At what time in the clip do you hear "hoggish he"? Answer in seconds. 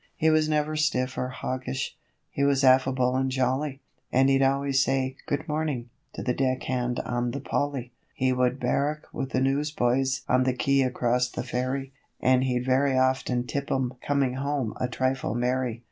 1.29-2.43